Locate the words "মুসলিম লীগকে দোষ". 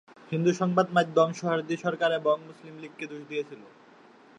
2.47-3.21